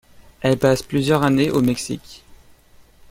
[0.41, 2.23] Elle passe plusieurs années au Mexique.